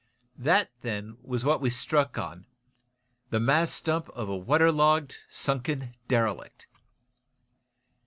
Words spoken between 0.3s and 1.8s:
That, then, was what we